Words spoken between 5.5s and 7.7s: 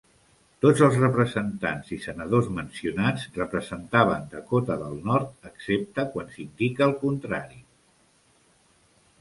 excepte quan s'indica el contrari.